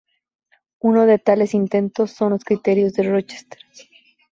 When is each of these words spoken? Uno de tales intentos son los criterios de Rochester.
Uno 0.79 1.05
de 1.05 1.19
tales 1.19 1.53
intentos 1.53 2.09
son 2.09 2.31
los 2.31 2.43
criterios 2.43 2.93
de 2.93 3.03
Rochester. 3.03 3.59